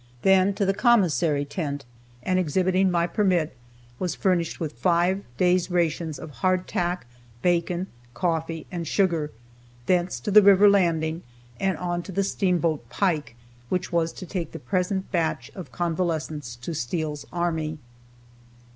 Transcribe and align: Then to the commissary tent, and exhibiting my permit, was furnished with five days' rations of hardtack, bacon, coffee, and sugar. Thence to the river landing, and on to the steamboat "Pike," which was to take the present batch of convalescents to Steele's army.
Then 0.23 0.55
to 0.55 0.65
the 0.65 0.73
commissary 0.73 1.45
tent, 1.45 1.85
and 2.23 2.39
exhibiting 2.39 2.89
my 2.89 3.05
permit, 3.05 3.55
was 3.99 4.15
furnished 4.15 4.59
with 4.59 4.73
five 4.73 5.21
days' 5.37 5.69
rations 5.69 6.17
of 6.17 6.31
hardtack, 6.41 7.05
bacon, 7.43 7.85
coffee, 8.15 8.65
and 8.71 8.87
sugar. 8.87 9.29
Thence 9.85 10.19
to 10.21 10.31
the 10.31 10.41
river 10.41 10.67
landing, 10.67 11.21
and 11.59 11.77
on 11.77 12.01
to 12.01 12.11
the 12.11 12.23
steamboat 12.23 12.89
"Pike," 12.89 13.35
which 13.69 13.91
was 13.91 14.11
to 14.13 14.25
take 14.25 14.53
the 14.53 14.57
present 14.57 15.11
batch 15.11 15.51
of 15.53 15.71
convalescents 15.71 16.55
to 16.55 16.73
Steele's 16.73 17.27
army. 17.31 17.77